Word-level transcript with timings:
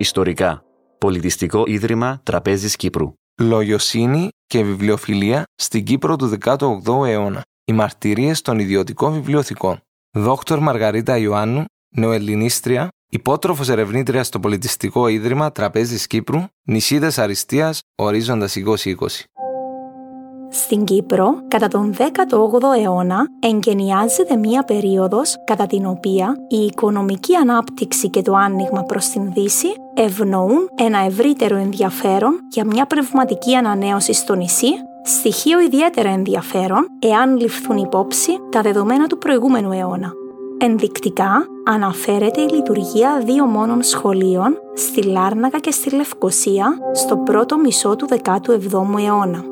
Φίλα 0.00 0.22
μου 0.22 0.24
ιστορικά. 0.24 0.64
Πολιτιστικό 0.98 1.64
Ίδρυμα 1.66 2.20
Τραπέζης 2.22 2.76
Κύπρου. 2.76 3.12
Λογιοσύνη 3.40 4.28
και 4.46 4.62
βιβλιοφιλία 4.62 5.44
στην 5.54 5.84
Κύπρο 5.84 6.16
του 6.16 6.38
18ου 6.40 7.06
αιώνα. 7.06 7.42
Οι 7.64 7.72
μαρτυρίες 7.72 8.40
των 8.40 8.58
ιδιωτικών 8.58 9.12
βιβλιοθηκών. 9.12 9.80
Δόκτωρ 10.12 10.58
Μαργαρίτα 10.58 11.18
Ιωάννου, 11.18 11.64
νεοελληνίστρια, 11.96 12.88
υπότροφος 13.10 13.68
ερευνήτρια 13.68 14.24
στο 14.24 14.40
Πολιτιστικό 14.40 15.08
Ίδρυμα 15.08 15.52
Τραπέζης 15.52 16.06
Κύπρου, 16.06 16.44
νησίδες 16.62 17.18
Αριστείας, 17.18 17.80
ορίζοντας 17.94 18.52
2020. 18.52 19.24
Στην 20.52 20.84
Κύπρο, 20.84 21.34
κατά 21.48 21.68
τον 21.68 21.94
18ο 21.98 22.82
αιώνα, 22.82 23.28
εγκαινιάζεται 23.40 24.36
μία 24.36 24.62
περίοδος 24.62 25.36
κατά 25.44 25.66
την 25.66 25.86
οποία 25.86 26.36
η 26.48 26.56
οικονομική 26.56 27.34
ανάπτυξη 27.34 28.08
και 28.08 28.22
το 28.22 28.34
άνοιγμα 28.34 28.82
προς 28.82 29.08
την 29.08 29.32
Δύση 29.32 29.66
ευνοούν 29.94 30.68
ένα 30.74 30.98
ευρύτερο 30.98 31.56
ενδιαφέρον 31.56 32.40
για 32.50 32.64
μια 32.64 32.86
πνευματική 32.86 33.54
ανανέωση 33.54 34.12
στο 34.12 34.34
νησί, 34.34 34.72
στοιχείο 35.04 35.60
ιδιαίτερα 35.60 36.08
ενδιαφέρον 36.08 36.86
εάν 36.98 37.36
ληφθούν 37.36 37.76
υπόψη 37.76 38.38
τα 38.50 38.60
δεδομένα 38.60 39.06
του 39.06 39.18
προηγούμενου 39.18 39.72
αιώνα. 39.72 40.12
Ενδεικτικά 40.58 41.46
αναφέρεται 41.66 42.40
η 42.40 42.48
λειτουργία 42.48 43.22
δύο 43.24 43.44
μόνων 43.44 43.82
σχολείων 43.82 44.58
στη 44.74 45.02
Λάρνακα 45.02 45.58
και 45.58 45.70
στη 45.70 45.94
Λευκοσία 45.94 46.78
στο 46.92 47.16
πρώτο 47.16 47.58
μισό 47.58 47.96
του 47.96 48.08
17ου 48.24 48.48
αιώνα. 48.98 49.44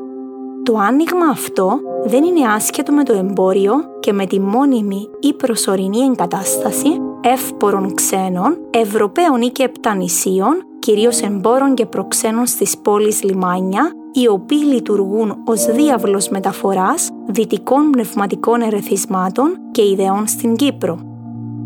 Το 0.69 0.77
άνοιγμα 0.77 1.25
αυτό 1.25 1.79
δεν 2.05 2.23
είναι 2.23 2.47
άσχετο 2.47 2.91
με 2.91 3.03
το 3.03 3.13
εμπόριο 3.13 3.73
και 3.99 4.13
με 4.13 4.25
τη 4.25 4.39
μόνιμη 4.39 5.09
ή 5.19 5.33
προσωρινή 5.33 5.99
εγκατάσταση 5.99 6.87
εύπορων 7.21 7.93
ξένων, 7.93 8.57
Ευρωπαίων 8.69 9.41
ή 9.41 9.47
και 9.47 9.63
επτανησίων, 9.63 10.63
κυρίως 10.79 11.21
εμπόρων 11.21 11.73
και 11.73 11.85
προξένων 11.85 12.45
στις 12.45 12.77
πόλεις 12.77 13.23
λιμάνια, 13.23 13.91
οι 14.11 14.27
οποίοι 14.27 14.61
λειτουργούν 14.65 15.35
ως 15.45 15.65
διάβλος 15.65 16.29
μεταφοράς 16.29 17.09
δυτικών 17.27 17.89
πνευματικών 17.89 18.61
ερεθισμάτων 18.61 19.57
και 19.71 19.89
ιδεών 19.89 20.27
στην 20.27 20.55
Κύπρο. 20.55 21.18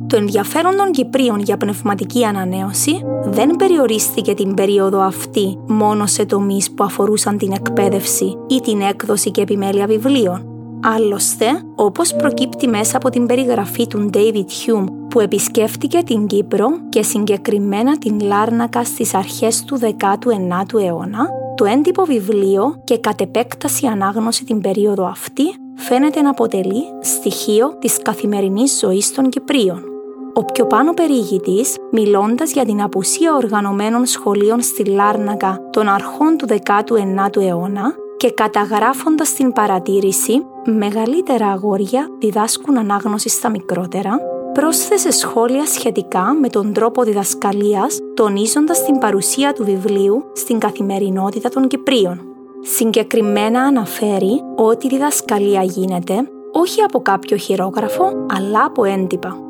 Το 0.07 0.15
ενδιαφέρον 0.15 0.75
των 0.75 0.91
Κυπρίων 0.91 1.39
για 1.39 1.57
πνευματική 1.57 2.23
ανανέωση 2.23 3.01
δεν 3.25 3.55
περιορίστηκε 3.55 4.33
την 4.33 4.53
περίοδο 4.53 5.01
αυτή 5.01 5.57
μόνο 5.67 6.05
σε 6.05 6.25
τομείς 6.25 6.71
που 6.71 6.83
αφορούσαν 6.83 7.37
την 7.37 7.51
εκπαίδευση 7.51 8.37
ή 8.47 8.59
την 8.59 8.81
έκδοση 8.81 9.31
και 9.31 9.41
επιμέλεια 9.41 9.87
βιβλίων. 9.87 10.47
Άλλωστε, 10.85 11.45
όπως 11.75 12.15
προκύπτει 12.15 12.67
μέσα 12.67 12.97
από 12.97 13.09
την 13.09 13.25
περιγραφή 13.25 13.87
του 13.87 14.09
David 14.13 14.35
Hume 14.35 14.85
που 15.09 15.19
επισκέφτηκε 15.19 16.03
την 16.05 16.27
Κύπρο 16.27 16.67
και 16.89 17.03
συγκεκριμένα 17.03 17.97
την 17.97 18.19
Λάρνακα 18.19 18.83
στις 18.83 19.13
αρχές 19.13 19.63
του 19.63 19.79
19ου 19.79 20.81
αιώνα, 20.81 21.27
το 21.55 21.65
έντυπο 21.65 22.03
βιβλίο 22.03 22.81
και 22.83 22.97
κατ' 22.97 23.21
επέκταση 23.21 23.85
ανάγνωση 23.85 24.45
την 24.45 24.61
περίοδο 24.61 25.05
αυτή 25.05 25.43
φαίνεται 25.75 26.21
να 26.21 26.29
αποτελεί 26.29 26.83
στοιχείο 27.01 27.77
της 27.79 28.01
καθημερινής 28.01 28.79
ζωής 28.79 29.13
των 29.13 29.29
Κυπρίων. 29.29 29.92
Ο 30.35 30.45
πιο 30.45 30.65
πάνω 30.65 30.93
περιηγητής, 30.93 31.75
μιλώντας 31.91 32.51
για 32.51 32.65
την 32.65 32.81
απουσία 32.81 33.35
οργανωμένων 33.35 34.05
σχολείων 34.05 34.61
στη 34.61 34.85
Λάρνακα 34.85 35.59
των 35.71 35.87
αρχών 35.87 36.37
του 36.37 36.47
19ου 36.47 37.41
αιώνα 37.41 37.95
και 38.17 38.31
καταγράφοντας 38.31 39.33
την 39.33 39.51
παρατήρηση 39.51 40.45
«μεγαλύτερα 40.65 41.47
αγόρια 41.47 42.07
διδάσκουν 42.19 42.77
ανάγνωση 42.77 43.29
στα 43.29 43.49
μικρότερα», 43.49 44.19
πρόσθεσε 44.53 45.11
σχόλια 45.11 45.65
σχετικά 45.65 46.37
με 46.41 46.49
τον 46.49 46.73
τρόπο 46.73 47.03
διδασκαλίας, 47.03 47.99
τονίζοντας 48.13 48.85
την 48.85 48.97
παρουσία 48.97 49.53
του 49.53 49.63
βιβλίου 49.63 50.23
στην 50.33 50.59
καθημερινότητα 50.59 51.49
των 51.49 51.67
Κυπρίων. 51.67 52.21
Συγκεκριμένα 52.61 53.61
αναφέρει 53.61 54.41
ότι 54.55 54.85
η 54.85 54.89
διδασκαλία 54.89 55.63
γίνεται 55.63 56.13
όχι 56.51 56.81
από 56.81 57.01
κάποιο 57.01 57.37
χειρόγραφο, 57.37 58.25
αλλά 58.37 58.63
από 58.65 58.83
έντυπα. 58.83 59.42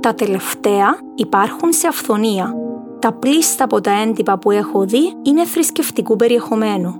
Τα 0.00 0.14
τελευταία 0.14 0.98
υπάρχουν 1.14 1.72
σε 1.72 1.86
αυθονία. 1.86 2.54
Τα 2.98 3.12
πλήστα 3.12 3.64
από 3.64 3.80
τα 3.80 3.90
έντυπα 3.90 4.38
που 4.38 4.50
έχω 4.50 4.84
δει 4.84 5.16
είναι 5.22 5.44
θρησκευτικού 5.44 6.16
περιεχομένου. 6.16 6.94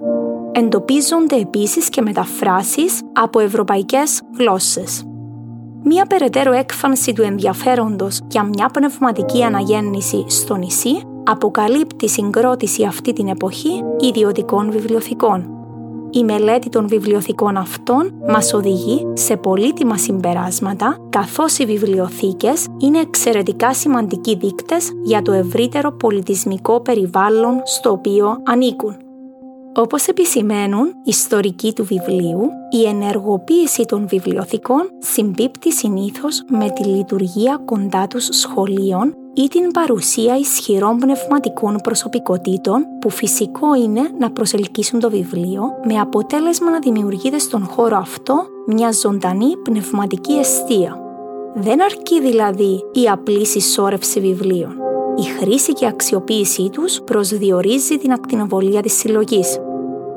Εντοπίζονται 0.53 1.37
επίσης 1.37 1.89
και 1.89 2.03
μεταφράσεις 2.03 3.01
από 3.13 3.41
ευρωπαϊκές 3.41 4.21
γλώσσες. 4.39 5.05
Μία 5.83 6.07
περαιτέρω 6.07 6.53
έκφανση 6.53 7.13
του 7.13 7.23
ενδιαφέροντος 7.23 8.21
για 8.29 8.43
μια 8.43 8.69
πνευματική 8.73 9.43
αναγέννηση 9.43 10.25
στο 10.29 10.55
νησί 10.55 11.03
αποκαλύπτει 11.25 12.09
συγκρότηση 12.09 12.85
αυτή 12.85 13.13
την 13.13 13.29
εποχή 13.29 13.83
ιδιωτικών 14.01 14.71
βιβλιοθηκών. 14.71 15.60
Η 16.13 16.25
μελέτη 16.25 16.69
των 16.69 16.89
βιβλιοθηκών 16.89 17.57
αυτών 17.57 18.15
μας 18.29 18.55
οδηγεί 18.55 19.07
σε 19.13 19.37
πολύτιμα 19.37 19.97
συμπεράσματα, 19.97 20.97
καθώς 21.11 21.59
οι 21.59 21.65
βιβλιοθήκες 21.65 22.67
είναι 22.79 22.99
εξαιρετικά 22.99 23.75
σημαντικοί 23.75 24.37
δείκτες 24.37 24.91
για 25.03 25.23
το 25.23 25.33
ευρύτερο 25.33 25.93
πολιτισμικό 25.93 26.81
περιβάλλον 26.81 27.61
στο 27.65 27.91
οποίο 27.91 28.43
ανήκουν. 28.45 28.97
Όπως 29.75 30.07
επισημαίνουν 30.07 30.93
ιστορικοί 31.05 31.73
του 31.73 31.85
βιβλίου, 31.85 32.41
η 32.71 32.87
ενεργοποίηση 32.87 33.85
των 33.85 34.09
βιβλιοθηκών 34.09 34.91
συμπίπτει 34.99 35.73
συνήθως 35.73 36.45
με 36.49 36.71
τη 36.71 36.85
λειτουργία 36.85 37.63
κοντά 37.65 38.07
τους 38.07 38.29
σχολείων 38.31 39.15
ή 39.35 39.49
την 39.49 39.71
παρουσία 39.71 40.37
ισχυρών 40.37 40.97
πνευματικών 40.97 41.77
προσωπικότητων 41.83 42.87
που 43.01 43.11
φυσικό 43.11 43.75
είναι 43.75 44.01
να 44.19 44.31
προσελκύσουν 44.31 45.01
το 45.01 45.11
βιβλίο 45.11 45.63
με 45.85 45.99
αποτέλεσμα 45.99 46.71
να 46.71 46.79
δημιουργείται 46.79 47.39
στον 47.39 47.65
χώρο 47.65 47.97
αυτό 47.97 48.47
μια 48.67 48.93
ζωντανή 48.93 49.57
πνευματική 49.57 50.33
αιστεία. 50.33 50.99
Δεν 51.55 51.83
αρκεί 51.83 52.21
δηλαδή 52.21 52.85
η 52.93 53.09
απλή 53.09 53.47
συσσόρευση 53.47 54.21
βιβλίων. 54.21 54.77
Η 55.17 55.23
χρήση 55.23 55.73
και 55.73 55.87
αξιοποίησή 55.87 56.71
τους 56.71 57.01
προσδιορίζει 57.01 57.99
την 57.99 58.13
ακτινοβολία 58.13 58.83
της 58.83 58.99
συλλογής. 58.99 59.59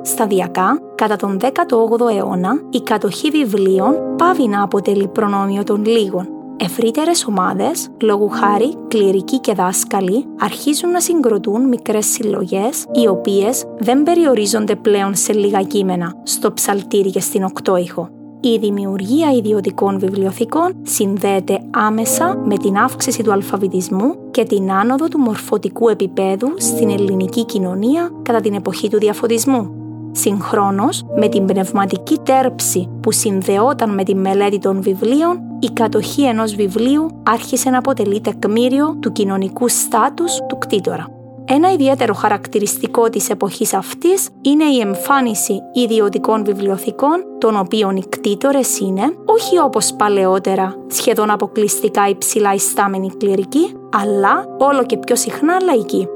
Σταδιακά, 0.02 0.80
κατά 0.96 1.16
τον 1.16 1.38
18ο 1.42 2.10
αιώνα, 2.16 2.62
η 2.70 2.82
κατοχή 2.82 3.30
βιβλίων 3.30 4.16
πάβει 4.18 4.48
να 4.48 4.64
αποτελεί 4.64 5.08
προνόμιο 5.08 5.64
των 5.64 5.86
λίγων 5.86 6.33
Ευρύτερες 6.58 7.26
ομάδες, 7.26 7.90
λόγου 8.02 8.30
χάρη 8.30 8.74
κληρικοί 8.88 9.40
και 9.40 9.54
δάσκαλοι, 9.54 10.26
αρχίζουν 10.40 10.90
να 10.90 11.00
συγκροτούν 11.00 11.68
μικρές 11.68 12.06
συλλογές, 12.06 12.86
οι 12.92 13.08
οποίες 13.08 13.66
δεν 13.80 14.04
περιορίζονται 14.04 14.76
πλέον 14.76 15.16
σε 15.16 15.34
λίγα 15.34 15.62
κείμενα, 15.62 16.14
στο 16.24 16.54
ψαλτήρι 16.54 17.10
και 17.10 17.20
στην 17.20 17.44
οκτώηχο. 17.44 18.10
Η 18.42 18.58
δημιουργία 18.58 19.32
ιδιωτικών 19.32 20.00
βιβλιοθηκών 20.00 20.76
συνδέεται 20.82 21.60
άμεσα 21.72 22.42
με 22.46 22.58
την 22.58 22.78
αύξηση 22.78 23.24
του 23.24 23.32
αλφαβητισμού 23.32 24.32
και 24.32 24.44
την 24.44 24.72
άνοδο 24.72 25.08
του 25.08 25.20
μορφωτικού 25.20 25.90
επίπεδου 25.90 26.54
στην 26.58 26.90
ελληνική 26.90 27.46
κοινωνία 27.46 28.12
κατά 28.22 28.40
την 28.40 28.54
εποχή 28.54 28.90
του 28.90 28.98
διαφωτισμού. 28.98 29.83
Συγχρόνως, 30.16 31.04
με 31.16 31.28
την 31.28 31.46
πνευματική 31.46 32.18
τέρψη 32.24 32.90
που 33.02 33.12
συνδεόταν 33.12 33.94
με 33.94 34.04
τη 34.04 34.16
μελέτη 34.16 34.60
των 34.60 34.82
βιβλίων, 34.82 35.40
η 35.60 35.70
κατοχή 35.70 36.24
ενός 36.24 36.56
βιβλίου 36.56 37.08
άρχισε 37.24 37.70
να 37.70 37.78
αποτελεί 37.78 38.22
τεκμήριο 38.22 38.98
του 39.00 39.12
κοινωνικού 39.12 39.68
στάτους 39.68 40.38
του 40.48 40.58
κτήτορα. 40.58 41.08
Ένα 41.46 41.72
ιδιαίτερο 41.72 42.14
χαρακτηριστικό 42.14 43.10
της 43.10 43.30
εποχής 43.30 43.74
αυτής 43.74 44.30
είναι 44.42 44.64
η 44.64 44.80
εμφάνιση 44.80 45.60
ιδιωτικών 45.74 46.44
βιβλιοθηκών, 46.46 47.24
των 47.38 47.58
οποίων 47.60 47.96
οι 47.96 48.04
κτήτορες 48.10 48.80
είναι, 48.80 49.02
όχι 49.26 49.60
όπως 49.60 49.94
παλαιότερα, 49.94 50.76
σχεδόν 50.88 51.30
αποκλειστικά 51.30 52.08
υψηλά 52.08 52.54
ιστάμενοι 52.54 53.12
κληρικοί, 53.18 53.74
αλλά 54.02 54.46
όλο 54.60 54.86
και 54.86 54.98
πιο 54.98 55.16
συχνά 55.16 55.62
λαϊκοί. 55.64 56.08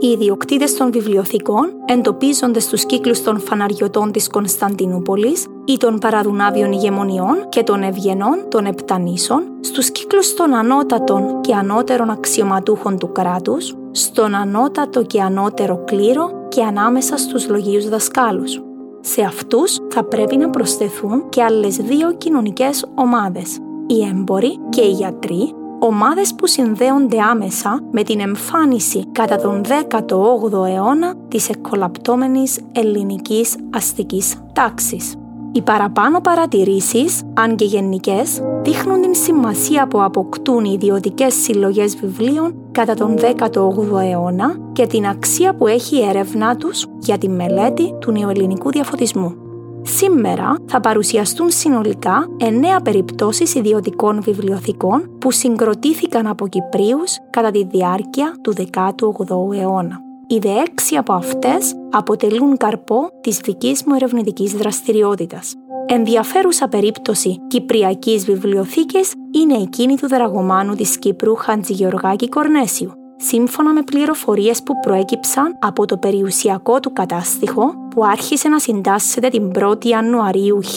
Οι 0.00 0.06
ιδιοκτήτες 0.06 0.76
των 0.76 0.92
βιβλιοθηκών 0.92 1.72
εντοπίζονται 1.84 2.60
στους 2.60 2.86
κύκλους 2.86 3.22
των 3.22 3.40
φαναριωτών 3.40 4.12
της 4.12 4.28
Κωνσταντινούπολης 4.28 5.46
ή 5.64 5.76
των 5.76 5.98
παραδουνάβιων 5.98 6.72
ηγεμονιών 6.72 7.48
και 7.48 7.62
των 7.62 7.82
ευγενών 7.82 8.46
των 8.48 8.66
Επτανήσων, 8.66 9.42
στους 9.60 9.90
κύκλους 9.90 10.34
των 10.34 10.54
ανώτατων 10.54 11.40
και 11.40 11.54
ανώτερων 11.54 12.10
αξιωματούχων 12.10 12.98
του 12.98 13.12
κράτους, 13.12 13.74
στον 13.90 14.34
ανώτατο 14.34 15.02
και 15.02 15.20
ανώτερο 15.20 15.84
κλήρο 15.84 16.30
και 16.48 16.62
ανάμεσα 16.62 17.16
στους 17.16 17.48
λογίους 17.48 17.88
δασκάλους. 17.88 18.62
Σε 19.00 19.22
αυτούς 19.22 19.78
θα 19.88 20.04
πρέπει 20.04 20.36
να 20.36 20.50
προσθεθούν 20.50 21.28
και 21.28 21.42
άλλες 21.42 21.76
δύο 21.76 22.12
κοινωνικές 22.12 22.84
ομάδες, 22.94 23.58
οι 23.86 24.04
έμποροι 24.04 24.58
και 24.68 24.80
οι 24.80 24.90
γιατροί 24.90 25.54
ομάδες 25.86 26.34
που 26.34 26.46
συνδέονται 26.46 27.20
άμεσα 27.20 27.80
με 27.90 28.02
την 28.02 28.20
εμφάνιση 28.20 29.04
κατά 29.12 29.36
τον 29.36 29.62
18ο 29.64 30.66
αιώνα 30.66 31.14
της 31.28 31.48
εκολαπτώμενης 31.48 32.60
ελληνικής 32.72 33.56
αστικής 33.72 34.36
τάξης. 34.52 35.14
Οι 35.52 35.62
παραπάνω 35.62 36.20
παρατηρήσεις, 36.20 37.22
αν 37.34 37.56
και 37.56 37.64
γενικές, 37.64 38.42
δείχνουν 38.62 39.00
την 39.00 39.14
σημασία 39.14 39.86
που 39.86 40.02
αποκτούν 40.02 40.64
οι 40.64 40.72
ιδιωτικές 40.72 41.34
συλλογές 41.34 41.96
βιβλίων 41.96 42.54
κατά 42.72 42.94
τον 42.94 43.16
18ο 43.18 44.00
αιώνα 44.00 44.56
και 44.72 44.86
την 44.86 45.06
αξία 45.06 45.54
που 45.54 45.66
έχει 45.66 45.96
η 45.96 46.04
έρευνά 46.08 46.56
τους 46.56 46.86
για 46.98 47.18
τη 47.18 47.28
μελέτη 47.28 47.94
του 47.98 48.12
νεοελληνικού 48.12 48.70
διαφωτισμού. 48.70 49.43
Σήμερα 49.86 50.56
θα 50.66 50.80
παρουσιαστούν 50.80 51.50
συνολικά 51.50 52.26
εννέα 52.36 52.80
περιπτώσεις 52.80 53.54
ιδιωτικών 53.54 54.22
βιβλιοθηκών 54.22 55.18
που 55.18 55.30
συγκροτήθηκαν 55.30 56.26
από 56.26 56.48
Κυπρίους 56.48 57.18
κατά 57.30 57.50
τη 57.50 57.64
διάρκεια 57.64 58.34
του 58.42 58.54
18ου 58.72 59.54
αιώνα. 59.54 60.00
Οι 60.26 60.38
δε 60.38 60.48
έξι 60.48 60.96
από 60.96 61.12
αυτές 61.12 61.74
αποτελούν 61.90 62.56
καρπό 62.56 63.08
της 63.20 63.38
δικής 63.38 63.84
μου 63.84 63.94
ερευνητικής 63.94 64.52
δραστηριότητας. 64.52 65.54
Ενδιαφέρουσα 65.86 66.68
περίπτωση 66.68 67.40
Κυπριακής 67.46 68.24
βιβλιοθήκης 68.24 69.12
είναι 69.30 69.54
εκείνη 69.54 69.96
του 69.96 70.08
δραγωμάνου 70.08 70.74
της 70.74 70.98
Κύπρου 70.98 71.34
Χαντζηγεωργάκη 71.34 72.28
Κορνέσιου, 72.28 72.92
σύμφωνα 73.26 73.72
με 73.72 73.82
πληροφορίες 73.82 74.62
που 74.62 74.80
προέκυψαν 74.80 75.56
από 75.58 75.86
το 75.86 75.96
περιουσιακό 75.96 76.80
του 76.80 76.92
κατάστοιχο 76.92 77.74
που 77.90 78.04
άρχισε 78.04 78.48
να 78.48 78.58
συντάσσεται 78.58 79.28
την 79.28 79.50
1η 79.54 79.84
Ιανουαρίου 79.84 80.60
1794 80.64 80.68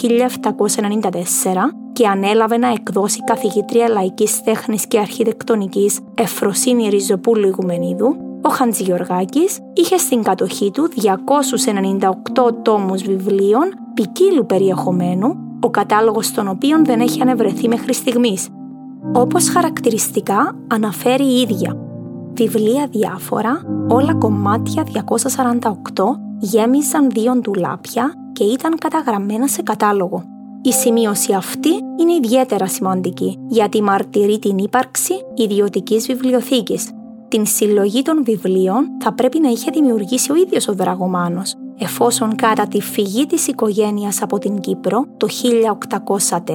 και 1.94 2.08
ανέλαβε 2.08 2.58
να 2.58 2.72
εκδώσει 2.72 3.24
καθηγήτρια 3.24 3.90
λαϊκής 3.90 4.44
τέχνης 4.44 4.88
και 4.88 5.00
αρχιτεκτονικής 5.00 6.00
Εφροσύνη 6.16 6.90
Ριζοπούλου 6.90 7.48
Ιγουμενίδου, 7.48 8.16
ο 8.42 8.50
Χαντζηγιοργάκης 8.50 9.60
είχε 9.74 9.98
στην 9.98 10.24
κατοχή 10.24 10.72
του 10.72 10.90
298 10.96 12.54
τόμους 12.62 13.02
βιβλίων 13.02 13.74
ποικίλου 13.94 14.46
περιεχομένου, 14.46 15.36
ο 15.62 15.70
κατάλογος 15.70 16.32
των 16.32 16.48
οποίων 16.48 16.86
δεν 16.86 17.00
έχει 17.00 17.22
ανεβρεθεί 17.22 17.68
μέχρι 17.68 17.94
στιγμής. 17.94 18.48
Όπως 19.14 19.50
χαρακτηριστικά 19.50 20.56
αναφέρει 20.68 21.24
η 21.24 21.40
ίδια 21.42 21.87
βιβλία 22.38 22.88
διάφορα, 22.92 23.62
όλα 23.88 24.16
κομμάτια 24.16 24.84
248 24.84 25.70
γέμισαν 26.40 27.10
δύο 27.10 27.34
ντουλάπια 27.34 28.14
και 28.34 28.44
ήταν 28.44 28.78
καταγραμμένα 28.78 29.48
σε 29.48 29.62
κατάλογο. 29.62 30.24
Η 30.62 30.72
σημείωση 30.72 31.34
αυτή 31.34 31.70
είναι 32.00 32.14
ιδιαίτερα 32.14 32.68
σημαντική 32.68 33.38
γιατί 33.48 33.82
μαρτυρεί 33.82 34.40
την 34.40 34.58
ύπαρξη 34.58 35.14
ιδιωτικής 35.36 36.06
βιβλιοθήκης. 36.06 36.92
Την 37.28 37.46
συλλογή 37.46 38.02
των 38.02 38.24
βιβλίων 38.24 38.88
θα 39.00 39.14
πρέπει 39.14 39.40
να 39.40 39.50
είχε 39.50 39.72
δημιουργήσει 39.74 40.32
ο 40.32 40.36
ίδιος 40.36 40.68
ο 40.68 40.74
Δραγωμάνος, 40.74 41.56
εφόσον 41.78 42.36
κατά 42.36 42.68
τη 42.68 42.82
φυγή 42.82 43.26
της 43.26 43.48
οικογένειας 43.48 44.22
από 44.22 44.38
την 44.40 44.60
Κύπρο 44.60 45.06
το 45.18 45.28
1804 45.28 46.54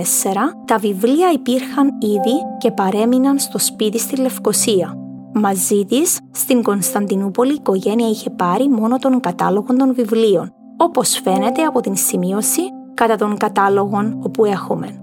τα 0.67 0.79
βιβλία 0.79 1.31
υπήρχαν 1.33 1.89
ήδη 2.01 2.37
και 2.59 2.71
παρέμειναν 2.71 3.39
στο 3.39 3.59
σπίτι 3.59 3.99
στη 3.99 4.17
Λευκοσία. 4.17 5.02
Μαζί 5.35 5.85
της, 5.85 6.21
στην 6.31 6.63
Κωνσταντινούπολη 6.63 7.51
η 7.51 7.57
οικογένεια 7.59 8.09
είχε 8.09 8.31
πάρει 8.31 8.69
μόνο 8.69 8.99
τον 8.99 9.21
κατάλογο 9.21 9.77
των 9.77 9.95
βιβλίων, 9.95 10.53
όπως 10.77 11.21
φαίνεται 11.25 11.63
από 11.63 11.81
την 11.81 11.97
σημείωση 11.97 12.63
κατά 12.95 13.17
των 13.17 13.37
κατάλογων 13.37 14.21
όπου 14.23 14.45
έχουμε. 14.45 14.97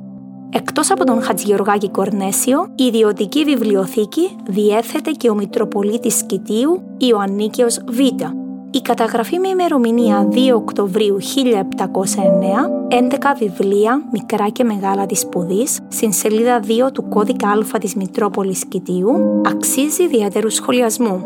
Εκτός 0.50 0.92
από 0.92 1.06
τον 1.06 1.22
Χατζηγεωργάκη 1.22 1.90
Κορνέσιο, 1.90 2.74
η 2.76 2.84
ιδιωτική 2.84 3.44
βιβλιοθήκη 3.44 4.36
διέθετε 4.48 5.12
και 5.12 5.30
ο 5.30 5.36
Μητροπολίτης 5.36 6.24
Κιτίου 6.24 6.82
Ιωαννίκαιος 6.98 7.80
Β, 7.88 8.00
η 8.72 8.82
καταγραφή 8.82 9.40
με 9.40 9.48
ημερομηνία 9.48 10.28
2 10.32 10.36
Οκτωβρίου 10.56 11.18
1709, 11.22 11.26
11 12.90 13.36
βιβλία, 13.40 14.02
μικρά 14.12 14.50
και 14.50 14.64
μεγάλα 14.64 15.06
της 15.06 15.20
σπουδής, 15.20 15.80
στην 15.88 16.14
σελίδα 16.14 16.60
2 16.60 16.92
του 16.94 17.10
κώδικα 17.10 17.50
Α 17.50 17.80
της 17.80 17.96
Μητρόπολης 17.96 18.66
Κιτίου, 18.66 19.42
αξίζει 19.46 20.04
ιδιαίτερου 20.04 20.50
σχολιασμού. 20.50 21.24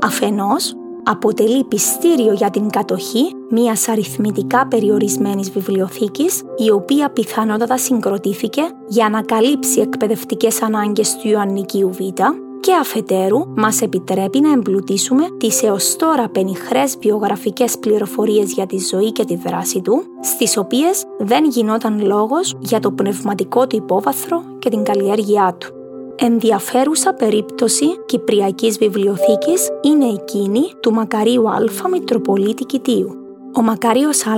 Αφενός, 0.00 0.74
αποτελεί 1.04 1.64
πιστήριο 1.64 2.32
για 2.32 2.50
την 2.50 2.70
κατοχή 2.70 3.24
μιας 3.50 3.88
αριθμητικά 3.88 4.66
περιορισμένης 4.66 5.50
βιβλιοθήκης, 5.50 6.42
η 6.56 6.70
οποία 6.70 7.10
πιθανότατα 7.10 7.78
συγκροτήθηκε 7.78 8.62
για 8.88 9.08
να 9.08 9.22
καλύψει 9.22 9.80
εκπαιδευτικές 9.80 10.62
ανάγκες 10.62 11.16
του 11.16 11.28
Ιωαννικίου 11.28 11.90
Β, 11.92 12.00
και 12.64 12.74
αφετέρου 12.80 13.46
μας 13.54 13.80
επιτρέπει 13.80 14.40
να 14.40 14.52
εμπλουτίσουμε 14.52 15.24
τις 15.36 15.62
έως 15.62 15.96
τώρα 15.96 16.28
πενιχρές 16.28 16.96
βιογραφικές 17.00 17.78
πληροφορίες 17.78 18.52
για 18.52 18.66
τη 18.66 18.78
ζωή 18.78 19.12
και 19.12 19.24
τη 19.24 19.36
δράση 19.36 19.80
του, 19.80 20.02
στις 20.20 20.56
οποίες 20.56 21.04
δεν 21.18 21.44
γινόταν 21.44 22.06
λόγος 22.06 22.54
για 22.58 22.80
το 22.80 22.90
πνευματικό 22.90 23.66
του 23.66 23.76
υπόβαθρο 23.76 24.42
και 24.58 24.70
την 24.70 24.82
καλλιέργειά 24.82 25.56
του. 25.58 25.68
Ενδιαφέρουσα 26.16 27.14
περίπτωση 27.14 27.86
Κυπριακής 28.06 28.78
Βιβλιοθήκης 28.78 29.68
είναι 29.82 30.06
εκείνη 30.06 30.60
του 30.80 30.92
Μακαρίου 30.92 31.50
Α 31.50 31.88
Μητροπολίτη 31.90 32.64
Κιτίου, 32.64 33.23
ο 33.56 33.62
Μακάριος 33.62 34.26
Α 34.26 34.36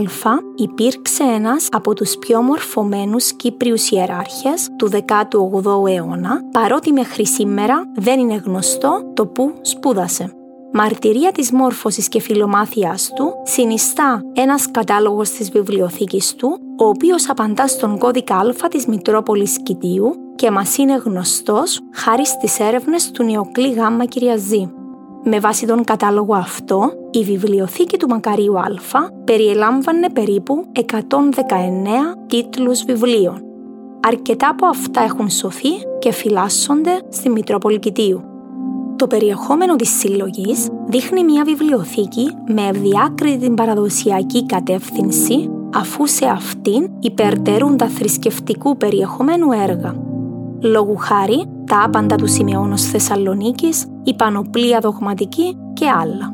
υπήρξε 0.55 1.23
ένας 1.23 1.69
από 1.71 1.95
τους 1.95 2.17
πιο 2.17 2.43
μορφωμένους 2.43 3.33
Κύπριους 3.33 3.91
ιεράρχες 3.91 4.69
του 4.77 4.91
18ου 4.91 5.89
αιώνα, 5.89 6.41
παρότι 6.53 6.93
μέχρι 6.93 7.27
σήμερα 7.27 7.91
δεν 7.95 8.19
είναι 8.19 8.43
γνωστό 8.45 9.13
το 9.15 9.27
που 9.27 9.55
σπούδασε. 9.61 10.33
Μαρτυρία 10.73 11.33
της 11.33 11.53
μόρφωσης 11.53 12.09
και 12.09 12.21
φιλομάθειάς 12.21 13.13
του 13.15 13.33
συνιστά 13.43 14.23
ένας 14.33 14.71
κατάλογος 14.71 15.31
της 15.31 15.51
βιβλιοθήκης 15.51 16.35
του, 16.35 16.59
ο 16.79 16.85
οποίος 16.85 17.29
απαντά 17.29 17.67
στον 17.67 17.99
κώδικα 17.99 18.37
Α 18.37 18.69
της 18.71 18.87
Μητρόπολης 18.87 19.57
Κιτίου 19.63 20.15
και 20.35 20.51
μας 20.51 20.77
είναι 20.77 21.03
γνωστός 21.05 21.81
χάρη 21.93 22.27
στις 22.27 22.61
έρευνες 22.61 23.11
του 23.11 23.25
Νεοκλή 23.25 23.69
Γ 23.69 24.05
Κυριαζή. 24.09 24.71
Με 25.29 25.41
βάση 25.41 25.67
τον 25.67 25.85
κατάλογο 25.85 26.35
αυτό, 26.35 26.93
η 27.11 27.23
βιβλιοθήκη 27.23 27.97
του 27.97 28.09
Μακαρίου 28.09 28.59
Α 28.59 28.73
περιελάμβανε 29.25 30.11
περίπου 30.11 30.65
119 30.75 30.83
τίτλους 32.27 32.85
βιβλίων. 32.85 33.45
Αρκετά 34.07 34.49
από 34.49 34.67
αυτά 34.67 35.01
έχουν 35.03 35.31
σωθεί 35.31 35.69
και 35.99 36.13
φυλάσσονται 36.13 37.01
στη 37.09 37.29
Μητρόπολη 37.29 37.79
Κιτίου. 37.79 38.23
Το 38.97 39.07
περιεχόμενο 39.07 39.77
της 39.77 39.99
συλλογής 39.99 40.69
δείχνει 40.87 41.25
μια 41.25 41.45
βιβλιοθήκη 41.45 42.31
με 42.47 42.67
ευδιάκριτη 42.67 43.39
την 43.39 43.55
παραδοσιακή 43.55 44.47
κατεύθυνση 44.47 45.51
αφού 45.75 46.07
σε 46.07 46.27
αυτήν 46.27 46.91
υπερτερούν 47.01 47.77
τα 47.77 47.89
θρησκευτικού 47.89 48.77
περιεχομένου 48.77 49.53
έργα. 49.53 49.95
Λόγου 50.61 50.97
χάρη, 50.97 51.45
τα 51.67 51.83
άπαντα 51.85 52.17
του 52.17 52.27
Σιμεώνος 52.27 52.83
Θεσσαλονίκης, 52.83 53.87
η 54.05 54.15
πανοπλία 54.15 54.79
δογματική 54.81 55.57
και 55.73 55.89
άλλα. 55.89 56.33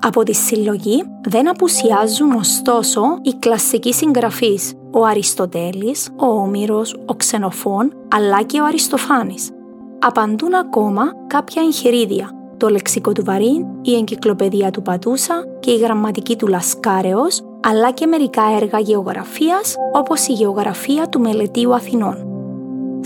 Από 0.00 0.22
τη 0.22 0.34
συλλογή 0.34 1.04
δεν 1.28 1.48
απουσιάζουν 1.48 2.32
ωστόσο 2.32 3.00
οι 3.22 3.32
κλασικοί 3.38 3.92
συγγραφείς, 3.92 4.72
ο 4.92 5.04
Αριστοτέλης, 5.04 6.10
ο 6.16 6.26
Όμηρος, 6.26 6.96
ο 7.06 7.14
Ξενοφών, 7.14 7.92
αλλά 8.14 8.42
και 8.42 8.60
ο 8.60 8.64
Αριστοφάνης. 8.64 9.50
Απαντούν 9.98 10.54
ακόμα 10.54 11.02
κάποια 11.26 11.62
εγχειρίδια, 11.62 12.30
το 12.56 12.68
λεξικό 12.68 13.12
του 13.12 13.24
Βαρίν, 13.24 13.66
η 13.82 13.94
εγκυκλοπαιδεία 13.94 14.70
του 14.70 14.82
Πατούσα 14.82 15.34
και 15.60 15.70
η 15.70 15.76
γραμματική 15.76 16.36
του 16.36 16.46
Λασκάρεως, 16.46 17.42
αλλά 17.62 17.90
και 17.90 18.06
μερικά 18.06 18.42
έργα 18.60 18.78
γεωγραφίας 18.78 19.74
όπως 19.92 20.26
η 20.26 20.32
γεωγραφία 20.32 21.08
του 21.08 21.20
Μελετίου 21.20 21.74
Αθηνών. 21.74 22.33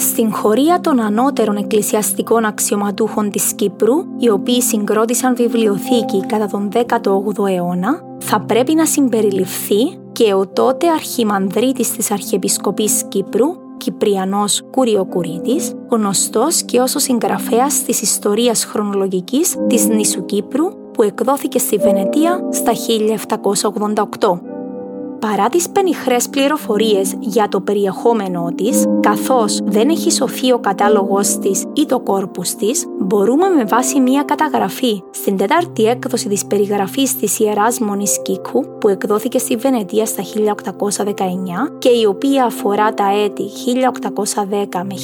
Στην 0.00 0.32
χωρία 0.32 0.80
των 0.80 1.00
ανώτερων 1.00 1.56
εκκλησιαστικών 1.56 2.44
αξιωματούχων 2.44 3.30
της 3.30 3.52
Κύπρου, 3.52 3.94
οι 4.18 4.30
οποίοι 4.30 4.62
συγκρότησαν 4.62 5.34
βιβλιοθήκη 5.36 6.26
κατά 6.26 6.46
τον 6.46 6.68
18ο 6.72 7.48
αιώνα, 7.48 8.02
θα 8.18 8.40
πρέπει 8.40 8.74
να 8.74 8.86
συμπεριληφθεί 8.86 9.98
και 10.12 10.34
ο 10.34 10.46
τότε 10.46 10.88
αρχιμανδρίτης 10.88 11.90
της 11.92 12.10
Αρχιεπισκοπής 12.10 13.04
Κύπρου, 13.08 13.46
Κυπριανός 13.76 14.62
Κουριοκουρίτης, 14.70 15.74
γνωστός 15.88 16.62
και 16.62 16.80
ως 16.80 16.94
ο 16.94 16.98
συγγραφέας 16.98 17.82
της 17.82 18.02
ιστορίας 18.02 18.64
χρονολογικής 18.64 19.56
της 19.66 19.86
νήσου 19.86 20.24
Κύπρου 20.24 20.90
που 20.92 21.02
εκδόθηκε 21.02 21.58
στη 21.58 21.76
Βενετία 21.76 22.48
στα 22.52 22.72
1788 22.72 24.57
παρά 25.20 25.48
τις 25.48 25.68
πενιχρές 25.68 26.28
πληροφορίες 26.28 27.14
για 27.20 27.48
το 27.48 27.60
περιεχόμενό 27.60 28.52
της, 28.54 28.84
καθώς 29.00 29.58
δεν 29.64 29.88
έχει 29.88 30.12
σωθεί 30.12 30.52
ο 30.52 30.58
κατάλογος 30.58 31.38
της 31.38 31.64
ή 31.72 31.86
το 31.86 32.00
κόρπους 32.00 32.54
της, 32.54 32.86
μπορούμε 32.98 33.48
με 33.48 33.64
βάση 33.64 34.00
μια 34.00 34.22
καταγραφή 34.22 35.02
στην 35.10 35.36
τέταρτη 35.36 35.84
έκδοση 35.84 36.28
της 36.28 36.46
περιγραφής 36.46 37.16
της 37.16 37.38
Ιεράς 37.38 37.78
Μονής 37.78 38.22
Κίκου 38.22 38.78
που 38.80 38.88
εκδόθηκε 38.88 39.38
στη 39.38 39.56
Βενετία 39.56 40.06
στα 40.06 40.22
1819 40.22 41.78
και 41.78 41.88
η 41.88 42.04
οποία 42.04 42.44
αφορά 42.44 42.94
τα 42.94 43.06
έτη 43.24 43.44
1810 44.72 44.82
με 44.84 44.94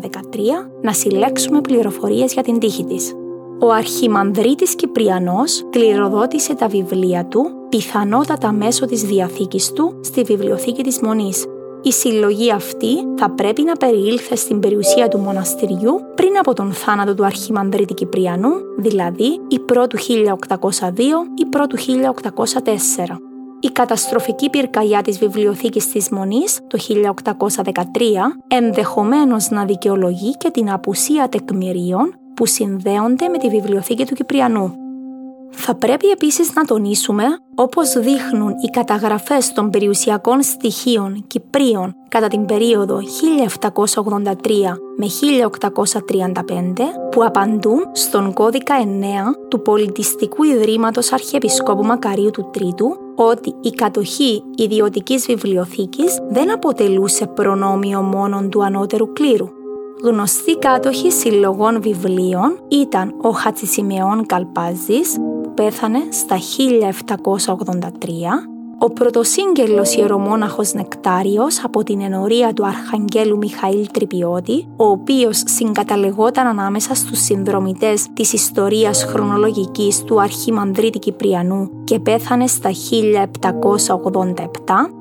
1813 0.00 0.70
να 0.82 0.92
συλλέξουμε 0.92 1.60
πληροφορίες 1.60 2.32
για 2.32 2.42
την 2.42 2.58
τύχη 2.58 2.84
της. 2.84 3.14
Ο 3.62 3.72
Αρχιμανδρίτης 3.72 4.74
Κυπριανός 4.74 5.64
κληροδότησε 5.70 6.54
τα 6.54 6.68
βιβλία 6.68 7.26
του, 7.26 7.50
πιθανότατα 7.68 8.52
μέσω 8.52 8.86
της 8.86 9.02
διαθήκης 9.02 9.72
του, 9.72 10.00
στη 10.02 10.22
βιβλιοθήκη 10.22 10.82
της 10.82 11.00
Μονής. 11.00 11.44
Η 11.82 11.92
συλλογή 11.92 12.52
αυτή 12.52 12.96
θα 13.16 13.30
πρέπει 13.30 13.62
να 13.62 13.72
περιήλθε 13.72 14.36
στην 14.36 14.60
περιουσία 14.60 15.08
του 15.08 15.18
μοναστηριού 15.18 16.00
πριν 16.14 16.38
από 16.38 16.54
τον 16.54 16.72
θάνατο 16.72 17.14
του 17.14 17.24
Αρχιμανδρίτη 17.24 17.94
Κυπριανού, 17.94 18.50
δηλαδή 18.78 19.40
η 19.48 19.58
πρώτου 19.58 19.98
1802 19.98 20.90
ή 21.34 21.46
πρώτου 21.46 21.76
1804. 21.78 23.16
Η 23.60 23.68
καταστροφική 23.68 24.50
πυρκαγιά 24.50 25.02
της 25.02 25.18
βιβλιοθήκης 25.18 25.90
της 25.90 26.10
Μονής 26.10 26.60
το 26.66 26.78
1813 27.64 27.74
ενδεχομένως 28.48 29.50
να 29.50 29.64
δικαιολογεί 29.64 30.36
και 30.36 30.50
την 30.50 30.70
απουσία 30.70 31.28
τεκμηρίων 31.28 32.19
που 32.40 32.46
συνδέονται 32.46 33.28
με 33.28 33.38
τη 33.38 33.48
βιβλιοθήκη 33.48 34.06
του 34.06 34.14
Κυπριανού. 34.14 34.74
Θα 35.50 35.74
πρέπει 35.74 36.08
επίσης 36.08 36.54
να 36.54 36.64
τονίσουμε, 36.64 37.24
όπως 37.54 37.92
δείχνουν 37.92 38.50
οι 38.50 38.70
καταγραφές 38.70 39.52
των 39.52 39.70
περιουσιακών 39.70 40.42
στοιχείων 40.42 41.24
Κυπρίων 41.26 41.94
κατά 42.08 42.28
την 42.28 42.44
περίοδο 42.44 42.98
1783 42.98 44.32
με 44.96 45.06
1835, 45.06 46.82
που 47.10 47.24
απαντούν 47.24 47.84
στον 47.92 48.32
κώδικα 48.32 48.74
9 48.82 48.86
του 49.48 49.62
Πολιτιστικού 49.62 50.42
Ιδρύματος 50.42 51.12
Αρχιεπισκόπου 51.12 51.84
Μακαρίου 51.84 52.30
του 52.30 52.50
Τρίτου, 52.52 52.96
ότι 53.14 53.54
η 53.60 53.70
κατοχή 53.70 54.42
ιδιωτικής 54.54 55.26
βιβλιοθήκης 55.26 56.18
δεν 56.28 56.52
αποτελούσε 56.52 57.26
προνόμιο 57.26 58.00
μόνον 58.02 58.50
του 58.50 58.64
ανώτερου 58.64 59.12
κλήρου, 59.12 59.48
Γνωστοί 60.02 60.58
κάτοχοι 60.58 61.10
συλλογών 61.10 61.82
βιβλίων 61.82 62.58
ήταν 62.68 63.14
ο 63.22 63.30
Χατσισιμεών 63.30 64.26
Καλπάζης, 64.26 65.16
που 65.42 65.54
πέθανε 65.54 65.98
στα 66.10 66.38
1783, 66.38 68.49
ο 68.82 68.90
πρωτοσύγγελος 68.90 69.94
ιερομόναχος 69.94 70.72
Νεκτάριος 70.72 71.64
από 71.64 71.82
την 71.82 72.00
ενορία 72.00 72.52
του 72.52 72.66
Αρχαγγέλου 72.66 73.36
Μιχαήλ 73.36 73.86
Τρυπιώτη, 73.92 74.68
ο 74.76 74.84
οποίος 74.84 75.42
συγκαταλεγόταν 75.46 76.46
ανάμεσα 76.46 76.94
στους 76.94 77.18
συνδρομητές 77.18 78.06
της 78.12 78.32
ιστορίας 78.32 79.04
χρονολογικής 79.04 80.04
του 80.04 80.20
Αρχιμανδρίτη 80.20 80.98
Κυπριανού 80.98 81.70
και 81.84 81.98
πέθανε 81.98 82.46
στα 82.46 82.70
1787, 82.70 82.74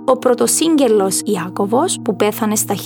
ο 0.05 0.17
πρωτοσύγγελος 0.17 1.21
Ιάκωβος 1.25 1.99
που 2.03 2.15
πέθανε 2.15 2.55
στα 2.55 2.75
1792 2.75 2.77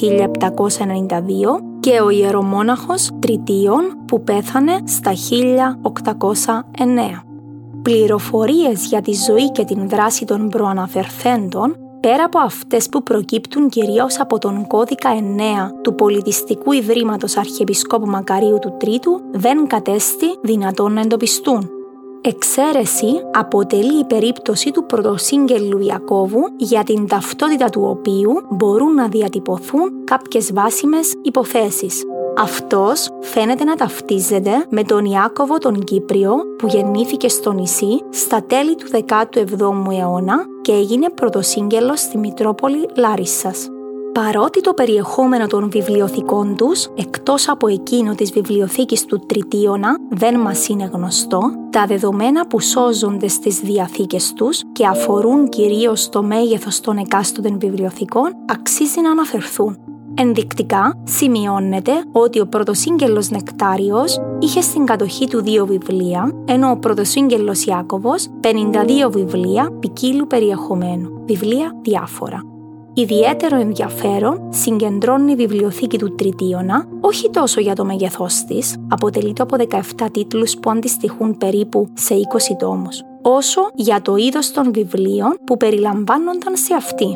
και 1.80 2.02
ο 2.02 2.10
ιερομόναχος 2.10 3.10
Τριτίων 3.20 3.82
που 4.08 4.24
πέθανε 4.24 4.80
στα 4.86 5.14
1809 5.14 7.33
πληροφορίες 7.84 8.86
για 8.86 9.02
τη 9.02 9.14
ζωή 9.14 9.52
και 9.52 9.64
την 9.64 9.90
δράση 9.90 10.26
των 10.26 10.50
προαναφερθέντων, 10.50 11.76
πέρα 12.00 12.24
από 12.24 12.40
αυτές 12.40 12.90
που 12.90 13.04
προκύπτουν 13.04 13.70
κυρίως 13.70 14.20
από 14.20 14.40
τον 14.40 14.68
κώδικα 14.68 15.10
9 15.14 15.72
του 15.82 15.96
Πολιτιστικού 15.96 16.72
Ιδρύματος 16.72 17.38
Αρχιεπισκόπου 17.38 18.06
Μακαρίου 18.06 18.58
του 18.62 18.78
Τρίτου, 18.80 19.22
δεν 19.32 19.68
κατέστη 19.68 20.26
δυνατόν 20.42 20.94
να 20.94 21.02
εντοπιστούν. 21.02 21.70
Εξαίρεση 22.22 23.08
αποτελεί 23.34 24.00
η 24.00 24.06
περίπτωση 24.06 24.72
του 24.72 24.86
πρωτοσύγγελου 24.86 25.80
Ιακώβου 25.80 26.42
για 26.58 26.84
την 26.84 27.08
ταυτότητα 27.08 27.70
του 27.70 27.82
οποίου 27.84 28.32
μπορούν 28.50 28.94
να 28.94 29.08
διατυπωθούν 29.08 30.04
κάποιες 30.04 30.54
βάσιμες 30.54 31.14
υποθέσεις. 31.22 32.04
Αυτός 32.38 33.10
φαίνεται 33.22 33.64
να 33.64 33.76
ταυτίζεται 33.76 34.66
με 34.70 34.84
τον 34.84 35.06
Ιάκωβο 35.06 35.58
τον 35.58 35.84
Κύπριο 35.84 36.36
που 36.58 36.68
γεννήθηκε 36.68 37.30
στο 37.30 37.52
νησί 37.52 38.02
στα 38.10 38.44
τέλη 38.44 38.76
του 38.76 38.88
17ου 38.92 39.46
αιώνα 40.00 40.46
και 40.62 40.72
έγινε 40.72 41.10
πρωτοσύγγελος 41.10 42.00
στη 42.00 42.18
Μητρόπολη 42.18 42.90
Λάρισσας. 42.98 43.68
Παρότι 44.14 44.62
το 44.62 44.74
περιεχόμενο 44.74 45.48
των 45.48 45.70
βιβλιοθηκών 45.70 46.56
τους, 46.56 46.88
εκτός 46.96 47.50
από 47.50 47.68
εκείνο 47.68 48.16
της 48.16 48.32
βιβλιοθήκης 48.32 49.06
του 49.06 49.20
Τριτίωνα, 49.28 49.98
δεν 50.10 50.40
μας 50.40 50.68
είναι 50.68 50.90
γνωστό, 50.94 51.42
τα 51.70 51.86
δεδομένα 51.86 52.48
που 52.48 52.60
σώζονται 52.60 53.28
στις 53.28 53.60
διαθήκες 53.60 54.34
τους 54.34 54.62
και 54.72 54.86
αφορούν 54.86 55.50
κυρίως 55.50 56.10
το 56.10 56.24
μέγεθος 56.24 56.80
των 56.80 56.98
εκάστοτε 56.98 57.56
βιβλιοθηκών, 57.60 58.36
αξίζει 58.46 59.02
να 59.02 59.12
αναφερθούν. 59.12 59.93
Ενδεικτικά 60.16 61.02
σημειώνεται 61.04 61.92
ότι 62.12 62.40
ο 62.40 62.48
πρωτοσύγγελος 62.48 63.30
Νεκτάριος 63.30 64.20
είχε 64.40 64.62
στην 64.62 64.86
κατοχή 64.86 65.28
του 65.28 65.42
δύο 65.42 65.66
βιβλία, 65.66 66.32
ενώ 66.46 66.70
ο 66.70 66.78
πρωτοσύγγελος 66.78 67.66
Ιάκωβος 67.66 68.28
52 68.42 69.10
βιβλία 69.10 69.70
ποικίλου 69.80 70.28
περιεχομένου, 70.28 71.24
βιβλία 71.26 71.80
διάφορα. 71.82 72.42
Ιδιαίτερο 72.94 73.60
ενδιαφέρον 73.60 74.48
συγκεντρώνει 74.50 75.32
η 75.32 75.36
βιβλιοθήκη 75.36 75.98
του 75.98 76.16
Τριτίωνα 76.16 76.88
όχι 77.02 77.30
τόσο 77.30 77.62
για 77.62 77.76
το 77.76 77.86
μέγεθός 77.86 78.44
της, 78.44 78.76
αποτελείται 78.90 79.42
από 79.42 79.56
17 79.70 80.08
τίτλους 80.12 80.58
που 80.58 80.70
αντιστοιχούν 80.70 81.38
περίπου 81.38 81.88
σε 81.94 82.14
20 82.14 82.56
τόμους, 82.60 83.02
όσο 83.22 83.62
για 83.74 84.02
το 84.02 84.16
είδος 84.16 84.52
των 84.52 84.74
βιβλίων 84.74 85.38
που 85.46 85.58
περιλαμβάνονταν 85.58 86.56
σε 86.56 86.74
αυτή 86.74 87.16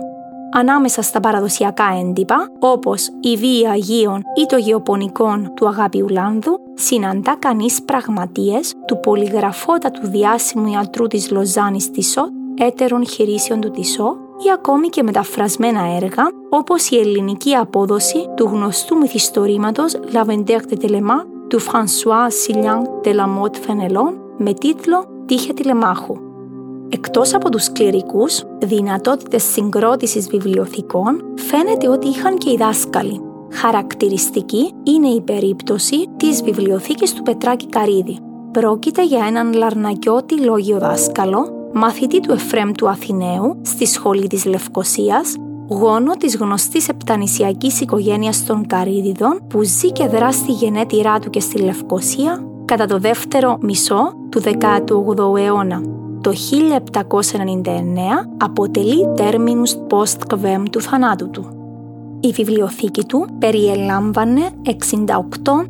ανάμεσα 0.53 1.01
στα 1.01 1.19
παραδοσιακά 1.19 1.85
έντυπα, 1.99 2.51
όπως 2.59 3.09
η 3.19 3.35
βία 3.35 3.71
Αγίων 3.71 4.21
ή 4.35 4.45
το 4.45 4.57
γεωπονικό 4.57 5.51
του 5.55 5.67
Αγάπιου 5.67 6.07
Λάνδου, 6.09 6.59
συναντά 6.73 7.35
κανείς 7.39 7.83
πραγματίες 7.83 8.73
του 8.87 8.99
πολυγραφότατου 8.99 10.07
διάσημου 10.07 10.67
ιατρού 10.67 11.07
της 11.07 11.31
Λοζάνης 11.31 11.91
Τισό, 11.91 12.27
έτερων 12.57 13.07
χειρήσεων 13.07 13.61
του 13.61 13.71
Τισό 13.71 14.17
ή 14.45 14.51
ακόμη 14.53 14.87
και 14.87 15.03
μεταφρασμένα 15.03 15.95
έργα 16.01 16.23
όπως 16.49 16.89
η 16.89 16.97
ελληνική 16.97 17.55
απόδοση 17.55 18.29
του 18.35 18.49
γνωστού 18.51 18.97
μυθιστορήματος 18.97 19.95
La 20.13 20.25
Vendeur 20.25 20.59
de 20.71 20.77
Telema 20.81 21.25
του 21.47 21.61
François 21.61 22.27
Sillon 22.27 22.81
de 23.03 23.13
la 23.15 23.25
Motte 23.25 23.57
Fenelon 23.67 24.13
με 24.37 24.53
τίτλο 24.53 25.05
«Τύχε 25.25 25.53
τηλεμάχου». 25.53 26.26
Εκτός 26.89 27.33
από 27.33 27.49
τους 27.49 27.71
κληρικούς, 27.71 28.43
δυνατότητες 28.59 29.43
συγκρότησης 29.43 30.27
βιβλιοθηκών 30.27 31.23
φαίνεται 31.35 31.89
ότι 31.89 32.07
είχαν 32.07 32.37
και 32.37 32.49
οι 32.49 32.55
δάσκαλοι. 32.55 33.21
Χαρακτηριστική 33.51 34.73
είναι 34.83 35.07
η 35.07 35.21
περίπτωση 35.21 36.07
της 36.17 36.43
βιβλιοθήκης 36.43 37.13
του 37.13 37.23
Πετράκη 37.23 37.67
Καρίδη. 37.67 38.19
Πρόκειται 38.51 39.05
για 39.05 39.25
έναν 39.27 39.53
λαρνακιώτη 39.53 40.39
λόγιο 40.39 40.77
δάσκαλο, 40.77 41.69
μαθητή 41.73 42.19
του 42.19 42.31
Εφρέμ 42.31 42.71
του 42.71 42.89
Αθηναίου 42.89 43.61
στη 43.61 43.85
σχολή 43.85 44.27
της 44.27 44.45
Λευκοσίας, 44.45 45.35
γόνο 45.69 46.11
της 46.15 46.37
γνωστής 46.37 46.89
επτανησιακής 46.89 47.81
οικογένειας 47.81 48.45
των 48.45 48.67
Καρίδιδων 48.67 49.41
που 49.47 49.63
ζει 49.63 49.91
και 49.91 50.07
δρά 50.07 50.31
στη 50.31 50.51
γενέτειρά 50.51 51.19
του 51.19 51.29
και 51.29 51.39
στη 51.39 51.61
Λευκοσία 51.61 52.43
κατά 52.65 52.85
το 52.85 52.97
δεύτερο 52.99 53.57
μισό 53.61 54.13
του 54.29 54.41
18ου 54.41 55.37
αιώνα 55.37 55.81
το 56.21 56.31
1799 56.31 56.33
αποτελεί 58.37 59.07
τέρμινους 59.15 59.75
post-quem 59.89 60.63
του 60.71 60.81
θανάτου 60.81 61.29
του. 61.29 61.57
Η 62.19 62.31
βιβλιοθήκη 62.31 63.03
του 63.03 63.27
περιελάμβανε 63.39 64.49
68 64.65 64.71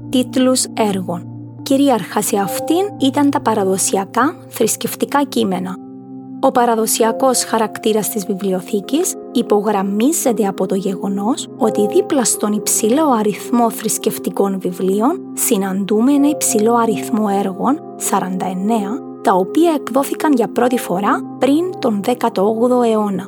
τίτλους 0.09 0.65
έργων. 0.73 1.27
Κυρίαρχα 1.61 2.21
σε 2.21 2.37
αυτήν 2.37 2.81
ήταν 3.01 3.29
τα 3.29 3.41
παραδοσιακά 3.41 4.35
θρησκευτικά 4.47 5.23
κείμενα. 5.23 5.75
Ο 6.39 6.51
παραδοσιακός 6.51 7.43
χαρακτήρας 7.43 8.09
της 8.09 8.25
βιβλιοθήκης 8.25 9.15
υπογραμμίζεται 9.31 10.47
από 10.47 10.65
το 10.65 10.75
γεγονός 10.75 11.47
ότι 11.57 11.87
δίπλα 11.87 12.23
στον 12.23 12.51
υψηλό 12.51 13.11
αριθμό 13.19 13.69
θρησκευτικών 13.69 14.59
βιβλίων 14.59 15.19
συναντούμε 15.33 16.13
ένα 16.13 16.29
υψηλό 16.29 16.75
αριθμό 16.75 17.25
έργων, 17.39 17.79
49, 17.97 19.06
τα 19.27 19.33
οποία 19.33 19.71
εκδόθηκαν 19.75 20.33
για 20.33 20.47
πρώτη 20.47 20.77
φορά 20.77 21.35
πριν 21.39 21.79
τον 21.79 22.01
18ο 22.05 22.85
αιώνα. 22.91 23.25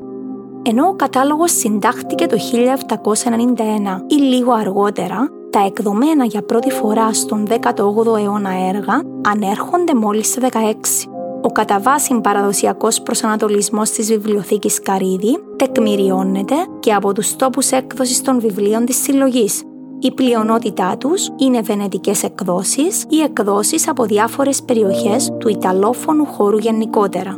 Ενώ 0.64 0.88
ο 0.88 0.94
κατάλογος 0.94 1.52
συντάχθηκε 1.52 2.26
το 2.26 2.38
1791 2.38 4.02
ή 4.08 4.16
λίγο 4.16 4.52
αργότερα, 4.52 5.30
τα 5.50 5.66
εκδομένα 5.66 6.26
για 6.26 6.42
πρώτη 6.42 6.72
φορά 6.72 7.14
στον 7.14 7.48
18ο 7.50 8.18
αιώνα 8.18 8.52
έργα 8.68 9.02
ανέρχονται 9.28 9.94
μόλις 9.94 10.28
σε 10.28 10.40
16. 10.42 10.48
Ο 11.42 11.52
κατά 11.52 11.80
βάση 11.80 12.22
παραδοσιακός 12.22 13.02
προσανατολισμός 13.02 13.90
της 13.90 14.08
βιβλιοθήκης 14.08 14.82
Καρίδη 14.82 15.40
τεκμηριώνεται 15.56 16.56
και 16.80 16.94
από 16.94 17.14
τους 17.14 17.36
τόπους 17.36 17.72
έκδοσης 17.72 18.22
των 18.22 18.40
βιβλίων 18.40 18.86
της 18.86 19.02
συλλογής, 19.02 19.64
η 20.00 20.12
πλειονότητά 20.12 20.98
τους 20.98 21.30
είναι 21.38 21.62
βενετικές 21.62 22.24
εκδόσεις 22.24 23.06
ή 23.10 23.22
εκδόσεις 23.22 23.88
από 23.88 24.06
διάφορες 24.06 24.64
περιοχές 24.64 25.32
του 25.40 25.50
Ιταλόφωνου 25.50 26.26
χώρου 26.26 26.58
γενικότερα. 26.58 27.38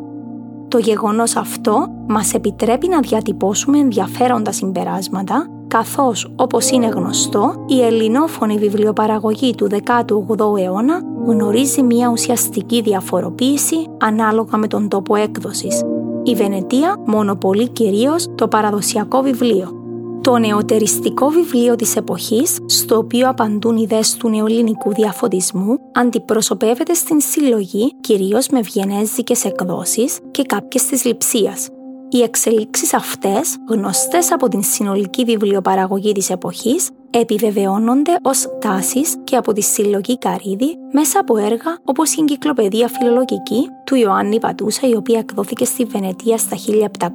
Το 0.67 0.77
γεγονός 0.77 1.35
αυτό 1.35 1.87
μας 2.07 2.33
επιτρέπει 2.33 2.87
να 2.87 2.99
διατυπώσουμε 2.99 3.77
ενδιαφέροντα 3.77 4.51
συμπεράσματα, 4.51 5.47
καθώς, 5.67 6.33
όπως 6.35 6.69
είναι 6.69 6.87
γνωστό, 6.87 7.65
η 7.67 7.81
ελληνόφωνη 7.81 8.57
βιβλιοπαραγωγή 8.57 9.55
του 9.55 9.67
18ου 9.69 10.59
αιώνα 10.59 11.01
γνωρίζει 11.25 11.81
μια 11.81 12.09
ουσιαστική 12.09 12.81
διαφοροποίηση 12.81 13.87
ανάλογα 13.99 14.57
με 14.57 14.67
τον 14.67 14.89
τόπο 14.89 15.15
έκδοσης. 15.15 15.81
Η 16.23 16.35
Βενετία 16.35 16.95
μονοπολεί 17.05 17.69
κυρίως 17.69 18.27
το 18.35 18.47
παραδοσιακό 18.47 19.21
βιβλίο, 19.21 19.80
το 20.21 20.37
νεοτεριστικό 20.37 21.27
βιβλίο 21.27 21.75
της 21.75 21.95
εποχής, 21.95 22.57
στο 22.65 22.97
οποίο 22.97 23.29
απαντούν 23.29 23.77
ιδέες 23.77 24.13
του 24.13 24.29
νεοελληνικού 24.29 24.93
διαφωτισμού, 24.93 25.79
αντιπροσωπεύεται 25.91 26.93
στην 26.93 27.19
συλλογή 27.21 27.93
κυρίως 28.01 28.47
με 28.47 28.61
βιενέζικες 28.61 29.45
εκδόσεις 29.45 30.19
και 30.31 30.43
κάποιες 30.43 30.85
της 30.85 31.05
λειψίας. 31.05 31.69
Οι 32.13 32.21
εξελίξεις 32.21 32.93
αυτές, 32.93 33.57
γνωστές 33.69 34.31
από 34.31 34.47
την 34.47 34.63
συνολική 34.63 35.23
βιβλιοπαραγωγή 35.23 36.11
της 36.11 36.29
εποχής, 36.29 36.89
επιβεβαιώνονται 37.09 38.11
ως 38.21 38.47
τάσεις 38.61 39.15
και 39.23 39.35
από 39.35 39.53
τη 39.53 39.61
συλλογή 39.61 40.17
Καρίδη 40.17 40.77
μέσα 40.91 41.19
από 41.19 41.37
έργα 41.37 41.77
όπως 41.83 42.13
η 42.13 42.17
Εγκυκλοπαιδεία 42.19 42.87
Φιλολογική 42.87 43.69
του 43.85 43.95
Ιωάννη 43.95 44.39
Πατούσα 44.39 44.87
η 44.87 44.95
οποία 44.95 45.19
εκδόθηκε 45.19 45.65
στη 45.65 45.85
Βενετία 45.85 46.37
στα 46.37 46.57
1710, 46.57 47.13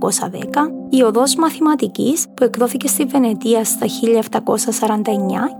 η 0.91 1.03
Οδός 1.03 1.35
Μαθηματικής 1.35 2.26
που 2.35 2.45
εκδόθηκε 2.45 2.88
στη 2.88 3.05
Βενετία 3.05 3.65
στα 3.65 3.87
1749 3.87 3.91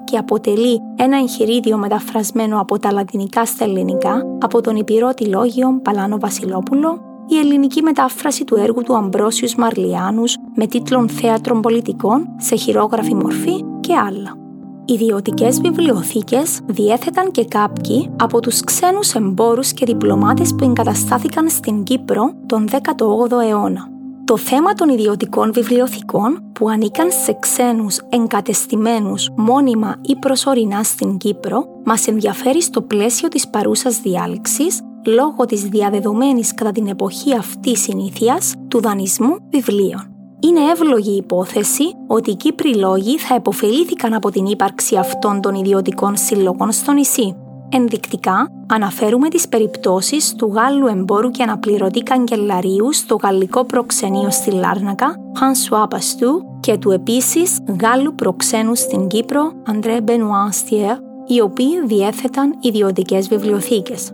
και 0.05 0.19
αποτελεί 0.19 0.81
ένα 0.97 1.19
εγχειρίδιο 1.19 1.76
μεταφρασμένο 1.76 2.61
από 2.61 2.78
τα 2.78 2.93
λατινικά 2.93 3.47
στα 3.47 3.64
ελληνικά 3.64 4.23
από 4.40 4.61
τον 4.61 4.76
υπηρώτη 4.76 5.25
λόγιο 5.25 5.81
Παλάνο 5.83 6.19
Βασιλόπουλο 6.19 7.15
η 7.28 7.38
ελληνική 7.38 7.83
μετάφραση 7.83 8.45
του 8.45 8.56
έργου 8.56 8.83
του 8.83 8.97
Αμπρόσιους 8.97 9.54
Μαρλιάνους 9.54 10.37
με 10.54 10.66
τίτλον 10.66 11.09
«Θέατρων 11.09 11.61
πολιτικών» 11.61 12.28
σε 12.37 12.56
χειρόγραφη 12.56 13.14
μορφή 13.14 13.64
και 13.80 13.95
άλλα. 13.97 14.37
Ιδιωτικές 14.85 15.61
βιβλιοθήκες 15.61 16.61
διέθεταν 16.66 17.30
και 17.30 17.45
κάποιοι 17.45 18.11
από 18.16 18.40
τους 18.40 18.64
ξένους 18.64 19.14
εμπόρους 19.14 19.73
και 19.73 19.87
διπλωμάτες 19.87 20.54
που 20.54 20.64
εγκαταστάθηκαν 20.64 21.49
στην 21.49 21.83
Κύπρο 21.83 22.33
τον 22.47 22.68
18ο 22.71 23.40
αιώνα. 23.49 23.88
Το 24.25 24.37
θέμα 24.37 24.73
των 24.73 24.88
ιδιωτικών 24.88 25.52
βιβλιοθηκών 25.52 26.50
που 26.52 26.68
ανήκαν 26.68 27.11
σε 27.11 27.37
ξένους 27.40 28.00
εγκατεστημένους 28.09 29.30
μόνιμα 29.37 29.97
ή 30.02 30.16
προσωρινά 30.16 30.83
στην 30.83 31.16
Κύπρο 31.16 31.64
μας 31.85 32.06
ενδιαφέρει 32.06 32.62
στο 32.62 32.83
πλαίσιο 32.83 33.28
της 33.28 33.49
παρούσας 33.49 34.00
διάλεξης 34.00 34.80
λόγω 35.07 35.45
της 35.47 35.63
διαδεδομένης 35.63 36.55
κατά 36.55 36.73
την 36.73 36.87
εποχή 36.87 37.37
αυτής 37.37 37.81
συνήθειας 37.81 38.55
του 38.69 38.81
δανεισμού 38.81 39.37
βιβλίων. 39.51 40.11
Είναι 40.41 40.61
εύλογη 40.61 41.13
η 41.13 41.17
υπόθεση 41.17 41.85
ότι 42.07 42.31
οι 42.31 42.35
Κύπροι 42.35 42.75
λόγοι 42.75 43.19
θα 43.19 43.35
επωφελήθηκαν 43.35 44.15
από 44.15 44.31
την 44.31 44.47
ύπαρξη 44.47 44.97
αυτών 44.97 45.41
των 45.41 45.55
ιδιωτικών 45.55 46.17
συλλογών 46.17 46.73
στο 46.73 46.93
νησί. 46.93 47.37
Ενδεικτικά, 47.69 48.49
αναφέρουμε 48.67 49.29
τις 49.29 49.49
περιπτώσεις 49.49 50.35
του 50.35 50.53
Γάλλου 50.55 50.87
εμπόρου 50.87 51.31
και 51.31 51.43
αναπληρωτή 51.43 52.03
καγκελαρίου 52.03 52.93
στο 52.93 53.19
γαλλικό 53.23 53.65
προξενείο 53.65 54.31
στη 54.31 54.51
Λάρνακα, 54.51 55.17
François 55.35 55.87
Παστού, 55.91 56.43
και 56.61 56.77
του 56.77 56.91
επίσης 56.91 57.59
Γάλλου 57.81 58.15
προξένου 58.15 58.75
στην 58.75 59.07
Κύπρο, 59.07 59.53
André 59.73 60.01
Benoit 60.05 60.97
οι 61.27 61.41
οποίοι 61.41 61.87
διέθεταν 61.87 62.59
ιδιωτικές 62.61 63.29
βιβλιοθήκες. 63.29 64.13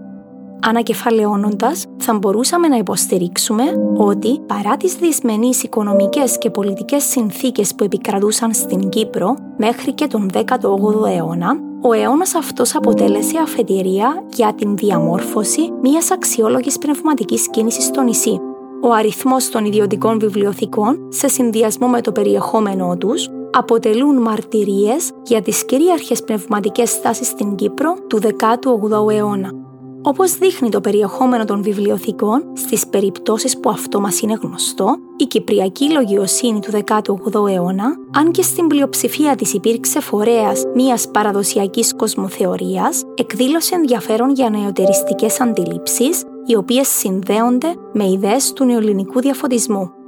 Ανακεφαλαιώνοντας, 0.64 1.86
θα 1.98 2.14
μπορούσαμε 2.14 2.68
να 2.68 2.76
υποστηρίξουμε 2.76 3.62
ότι 3.96 4.40
παρά 4.46 4.76
τις 4.76 4.94
δυσμενείς 4.94 5.62
οικονομικές 5.62 6.38
και 6.38 6.50
πολιτικές 6.50 7.04
συνθήκες 7.04 7.74
που 7.74 7.84
επικρατούσαν 7.84 8.54
στην 8.54 8.88
Κύπρο 8.88 9.36
μέχρι 9.56 9.92
και 9.92 10.06
τον 10.06 10.30
18ο 10.34 11.06
αιώνα, 11.06 11.56
ο 11.82 11.92
αιώνας 11.92 12.34
αυτός 12.34 12.74
αποτέλεσε 12.74 13.38
αφετηρία 13.42 14.24
για 14.34 14.54
την 14.54 14.76
διαμόρφωση 14.76 15.72
μιας 15.82 16.10
αξιόλογης 16.10 16.78
πνευματικής 16.78 17.50
κίνησης 17.50 17.84
στο 17.84 18.00
νησί. 18.00 18.40
Ο 18.82 18.92
αριθμός 18.92 19.48
των 19.48 19.64
ιδιωτικών 19.64 20.18
βιβλιοθηκών, 20.18 20.98
σε 21.08 21.28
συνδυασμό 21.28 21.88
με 21.88 22.00
το 22.00 22.12
περιεχόμενό 22.12 22.96
τους, 22.96 23.28
αποτελούν 23.52 24.22
μαρτυρίες 24.22 25.10
για 25.22 25.42
τις 25.42 25.64
κυρίαρχες 25.64 26.22
πνευματικές 26.22 26.90
στάσεις 26.90 27.26
στην 27.26 27.54
Κύπρο 27.54 27.96
του 28.08 28.18
18ου 28.18 29.12
αιώνα. 29.12 29.61
Όπως 30.04 30.34
δείχνει 30.38 30.68
το 30.68 30.80
περιεχόμενο 30.80 31.44
των 31.44 31.62
βιβλιοθηκών, 31.62 32.44
στις 32.54 32.86
περιπτώσεις 32.86 33.60
που 33.60 33.70
αυτό 33.70 34.00
μας 34.00 34.20
είναι 34.20 34.38
γνωστό, 34.42 34.96
η 35.16 35.24
Κυπριακή 35.24 35.90
λογιοσύνη 35.90 36.60
του 36.60 36.70
18ου 36.70 37.48
αιώνα, 37.48 37.96
αν 38.16 38.30
και 38.30 38.42
στην 38.42 38.66
πλειοψηφία 38.66 39.36
της 39.36 39.52
υπήρξε 39.54 40.00
φορέας 40.00 40.64
μιας 40.74 41.08
παραδοσιακής 41.10 41.94
κοσμοθεωρίας, 41.94 43.02
εκδήλωσε 43.14 43.74
ενδιαφέρον 43.74 44.30
για 44.30 44.50
νεοτεριστικές 44.50 45.40
αντιλήψεις, 45.40 46.22
οι 46.46 46.56
οποίες 46.56 46.88
συνδέονται 46.88 47.74
με 47.92 48.04
ιδέες 48.04 48.52
του 48.52 48.64
νεοελληνικού 48.64 49.20
διαφωτισμού. 49.20 50.01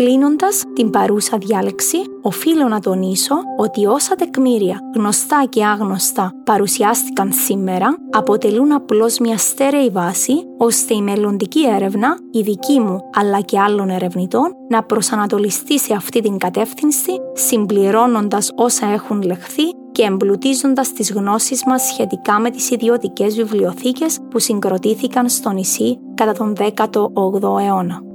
Κλείνοντας 0.00 0.64
την 0.74 0.90
παρούσα 0.90 1.38
διάλεξη, 1.38 1.96
οφείλω 2.22 2.68
να 2.68 2.80
τονίσω 2.80 3.34
ότι 3.56 3.86
όσα 3.86 4.14
τεκμήρια, 4.14 4.78
γνωστά 4.94 5.46
και 5.48 5.64
άγνωστα, 5.64 6.32
παρουσιάστηκαν 6.44 7.32
σήμερα, 7.32 7.96
αποτελούν 8.10 8.72
απλώς 8.72 9.18
μια 9.18 9.38
στέρεη 9.38 9.90
βάση 9.90 10.32
ώστε 10.58 10.94
η 10.94 11.02
μελλοντική 11.02 11.66
έρευνα, 11.66 12.18
η 12.30 12.40
δική 12.40 12.80
μου 12.80 13.00
αλλά 13.12 13.40
και 13.40 13.58
άλλων 13.58 13.90
ερευνητών, 13.90 14.54
να 14.68 14.82
προσανατολιστεί 14.82 15.78
σε 15.78 15.94
αυτή 15.94 16.20
την 16.20 16.38
κατεύθυνση, 16.38 17.12
συμπληρώνοντας 17.32 18.50
όσα 18.54 18.86
έχουν 18.86 19.22
λεχθεί 19.22 19.64
και 19.92 20.02
εμπλουτίζοντας 20.02 20.92
τις 20.92 21.12
γνώσεις 21.12 21.64
μας 21.66 21.82
σχετικά 21.82 22.38
με 22.38 22.50
τις 22.50 22.70
ιδιωτικές 22.70 23.34
βιβλιοθήκες 23.34 24.18
που 24.30 24.38
συγκροτήθηκαν 24.38 25.28
στο 25.28 25.50
νησί 25.50 25.98
κατά 26.14 26.32
τον 26.32 26.56
18ο 26.56 27.60
αιώνα. 27.60 28.09